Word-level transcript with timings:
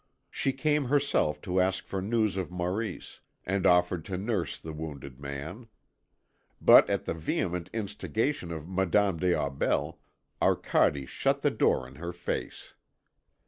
She 0.31 0.51
came 0.51 0.85
herself 0.85 1.41
to 1.41 1.61
ask 1.61 1.85
for 1.85 2.01
news 2.01 2.35
of 2.35 2.49
Maurice, 2.49 3.19
and 3.45 3.67
offered 3.67 4.03
to 4.05 4.17
nurse 4.17 4.57
the 4.59 4.73
wounded 4.73 5.19
man. 5.19 5.67
But 6.59 6.89
at 6.89 7.05
the 7.05 7.13
vehement 7.13 7.69
instigation 7.71 8.51
of 8.51 8.67
Madame 8.67 9.17
des 9.19 9.35
Aubels, 9.35 9.97
Arcade 10.41 11.07
shut 11.07 11.43
the 11.43 11.51
door 11.51 11.87
in 11.87 11.97
her 11.97 12.13
face. 12.13 12.73